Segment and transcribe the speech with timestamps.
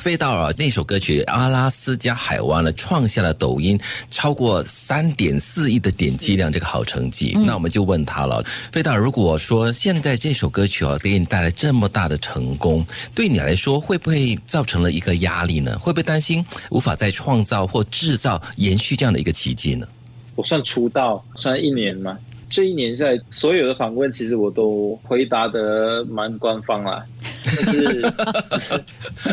[0.00, 3.78] 费道尔那首歌曲《阿拉斯加海湾》呢，创下了抖音
[4.10, 7.36] 超过三点四亿的点击量这个好成绩。
[7.44, 8.42] 那我们就问他了，
[8.72, 12.82] 费道尔，如果说现在这首歌曲哦给你带来这么大的成功，
[13.14, 15.78] 对你来说会不会造成了一个压力呢？
[15.78, 19.86] 会不会担心无法再创造或制造延续这样的一个奇迹呢？
[20.34, 22.16] 我算出道算一年嘛，
[22.48, 27.04] 这一年下来，所有的访问其实我都回答的蛮官方啦。
[27.50, 28.12] 是，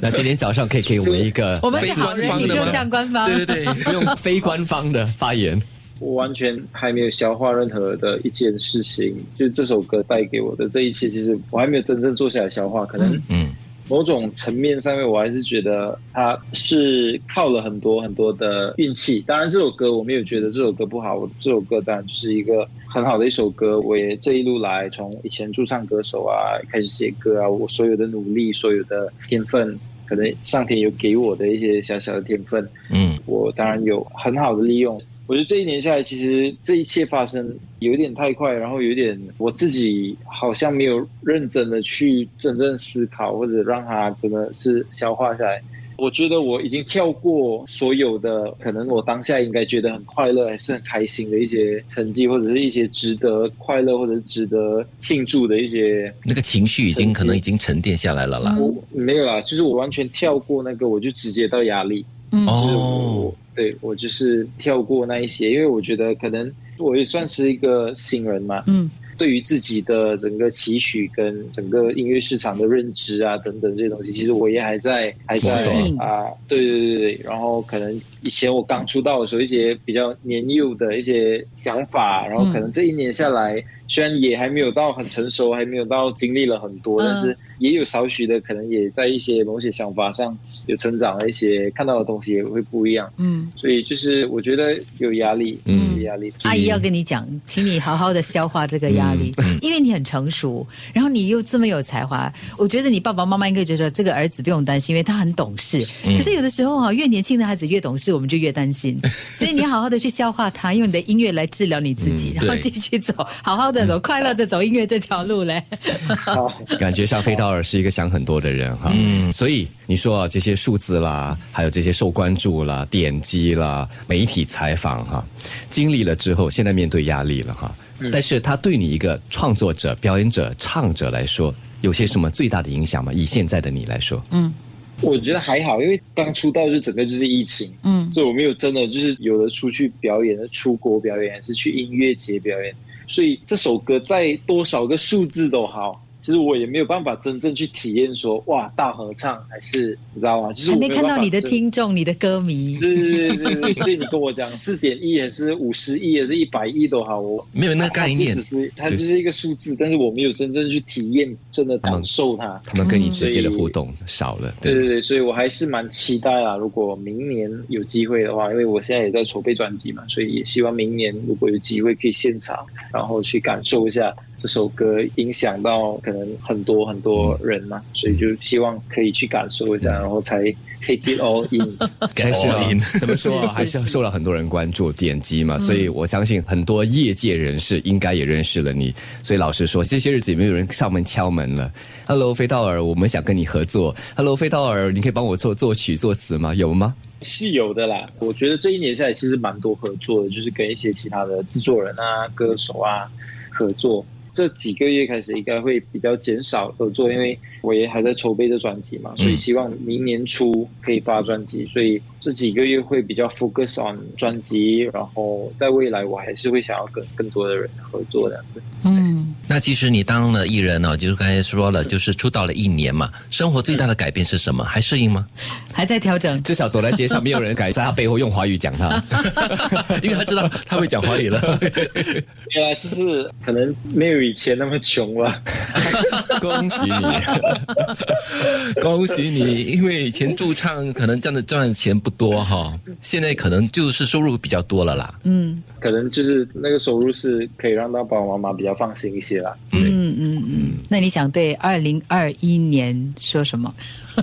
[0.00, 5.60] 那今天早上可以给我们一个我们是好人，你不用这样官方，对对对，不用非官方的发言。
[6.00, 12.84] 我完全还没有消化任何的一件事情，就是这首歌带给我的这一切，其实我还没有真正坐下来消化。
[12.84, 13.46] 可能，嗯，
[13.88, 19.22] 某种层面上面，我还是觉得它是靠了很多很多的运气。
[19.24, 23.80] 当然，这首歌我没有觉得这首歌不好，我这首歌当然就是一个很好的一首歌。
[23.80, 29.76] 我也这一路来，从以前驻唱歌手啊，开始写歌啊，我所有的努力，所有的天分，
[30.06, 32.62] 可能上天有给我的一些小小的天分，
[32.92, 35.02] 嗯，我当然有很好的利用。
[35.26, 45.60] 我觉得这一年下来，其实这一切发生有点太快，然后有点我自己好像没有认真的去真正思考，或者让它真的是消化下来。
[45.96, 58.56] 我觉得我已经跳过所有的可能，我当下应该觉得很快乐，还是很开心的一些成绩，或者是一些值得快乐或者值得庆祝的一些那个情绪，已经可能已经沉淀下来了啦。
[58.90, 62.04] 没有啊，就是我完全跳过那个，我就直接到压力。
[62.46, 63.32] 哦。
[63.54, 68.64] 对我就是跳过那一些，因为我觉得可能我也算是一个新人嘛。
[68.66, 68.90] 嗯。
[69.16, 75.50] 对于自己的整个期许跟整个音乐市场的认知啊等等这些东西，其实我也还在还在
[75.98, 76.26] 啊。
[76.48, 77.20] 对对对对。
[77.24, 87.36] 然后可能以前我刚出道的时候，一些比较年幼的一些想法，然后可能这一年下来，虽然也还没有到很成熟，还没有到经历了很多，但是。
[87.64, 93.10] 也有少许的可能，也在一些某些想法上有成长的一些看到的东西也会不一样。
[93.16, 96.30] 嗯，所以就是我觉得有压力，嗯，压力。
[96.42, 99.32] 阿姨要跟你讲，请你好好的消化这个压力，
[99.64, 105.88] 因为你很成熟，然后你又这么有才华，我觉得你爸爸妈妈应该觉得这个儿子不用担心，因为他很懂事。
[106.04, 109.00] 可是有的时候哈，越年轻的孩子越懂事，我们就越担心。
[109.34, 115.62] 所以你好好的去消化他，用你的音乐来治疗你自己，然后继续走，好好的走，快乐的走音乐这条路嘞。
[116.14, 117.54] 好，感觉像飞到。
[117.64, 125.24] 是一个想很多的人哈，嗯，所以你说这些数字啦，还有这些受关注啦、点击啦、媒体采访哈，
[125.70, 127.74] 经历了之后，现在面对压力了哈。
[128.12, 133.12] 但是他对你一个创作者、表演者、唱者来说，有些什么最大的影响吗？
[133.12, 134.52] 以现在的你来说，嗯，
[135.00, 142.74] 我觉得还好，因为刚出道就整个就是疫情，嗯，所以我没有真的就是有的出去表演的，出国表演还是去音乐节表演，
[143.06, 146.00] 所以这首歌在多少个数字都好。
[146.24, 150.50] 其实我也没有办法真正去体验说哇大合唱还是你知道吗？
[150.54, 152.78] 就是还没看到你的听众、你的歌迷。
[152.80, 158.32] 对对对对所以你跟我讲四点一还是五十亿还是一百亿都好，我没有那概念。
[158.32, 162.58] 只是它就是一个数字，但是我没有真正去体验，真的感受它。
[162.64, 164.50] 他们跟你直接的互动少了。
[164.62, 166.56] 对对对，所以我还是蛮期待啊！
[166.56, 176.13] 如果明年有机会的话，因为我现在也在筹备专辑嘛，所以也希望明年如果有机会可以现场，然后去感受一下这首歌影响到可。
[176.16, 180.42] 能很多很多人嘛，所以就希望可以去感受一下，然后才
[180.80, 181.76] take it all in。
[182.14, 188.94] 感谢 in 怎么说， 还是受了很多人关注点击嘛，所以我相信很多业界人士应该也认识了你。
[189.22, 191.72] 所以老实说，这些日子有没有人上门敲门了
[192.06, 193.94] ？Hello，飞道尔，我们想跟你合作。
[194.16, 196.54] Hello，飞道尔，你可以帮我做作曲作词吗？
[196.54, 196.94] 有吗？
[197.22, 198.06] 是有的啦。
[198.18, 203.10] 我觉得这一年下来其实蛮多合作的，就是跟一些其他的制作人啊、歌手啊
[203.50, 204.04] 合作。
[204.34, 218.62] 这几个月开始应该会比较减少合作，因为我也还在筹备着专辑嘛，所以希望明年初可以发专辑，所以这几个月会比较 focus on 专辑，然后在未来我还是会想要跟更多的人合作这样子。
[218.84, 224.64] 嗯，那其实你当了艺人呢，就是刚才说了，就是出道了一年嘛，生活最大的改变是什么？
[224.64, 225.26] 还适应吗？
[225.72, 229.02] 还在调整，至少走在街上没有人敢在他背后用华语讲他，
[230.02, 231.58] 因为他知道他会讲华语了。
[232.54, 235.42] 原来就是可能没有以前那么穷了。
[236.40, 239.62] 恭喜你，恭喜你！
[239.64, 245.14] 因为以前驻唱可能赚的赚的钱不多哈，现在可能就是收入比较多了啦。
[245.24, 249.54] 嗯，可能就是那个收入是可以让到爸爸妈妈比较放心一些啦。
[249.72, 250.72] 嗯嗯嗯。
[250.88, 253.70] 那你想对二零二一年说什么？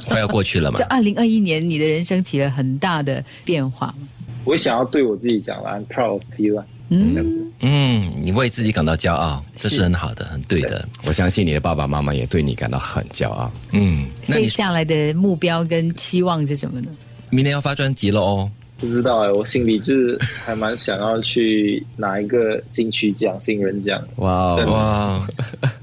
[0.08, 0.80] 快要过去了嘛？
[0.80, 3.94] 这二零二一年，你的人生起了很大的变化。
[4.44, 6.63] 我想要对我自己讲了，I'm proud of you。
[6.90, 10.84] 嗯嗯，你为自己感到骄傲，这是很好的，很对的。
[11.06, 13.52] 我相信你的爸爸妈妈也对你感到很骄傲。
[13.72, 16.90] 嗯，那你下来的目标跟期望是什么呢？
[17.30, 18.50] 明年要发专辑了哦。
[18.81, 24.01] 不知道哎，我心里就是还蛮想要去拿一个金曲奖、新人奖。
[24.16, 25.28] 哇哇，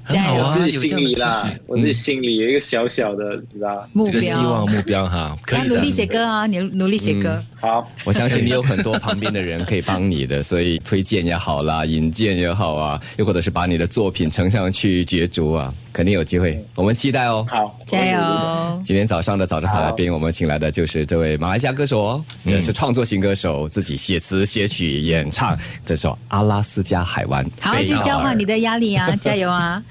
[0.09, 0.43] 加油！
[0.43, 5.39] 我自己心里啦，我自己心里有一个小小的，知道目标、希望、目标哈。
[5.53, 6.45] 要努力写歌啊！
[6.49, 7.41] 你努力写歌。
[7.61, 16.61] 好，我相信你有很多旁边的人可以帮你的，所以推荐也好啦，引荐也好啊，又或者是把你的作品呈上去角逐啊，肯定有机会。
[16.75, 17.47] 我们期待哦。
[17.49, 18.83] 好，加油！
[18.85, 22.88] 今天早上的早上好来宾，我们请来的就是这位马来西亚歌手哦，也是创。
[22.89, 25.55] 创作型歌手，自己写词写曲演唱
[25.85, 29.15] 这首《阿拉斯加海湾》，好去消化你的压力啊！
[29.17, 29.83] 加油啊！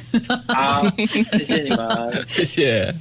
[0.47, 2.91] 好，谢谢你们， 谢谢。